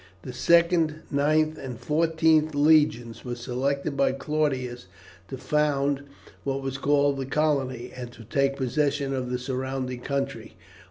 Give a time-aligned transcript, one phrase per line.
[0.23, 4.87] The 2nd, 9th, and 14th Legions were selected by Claudius
[5.27, 6.05] to found
[6.43, 10.55] what was called the colony, and to take possession of the surrounding country.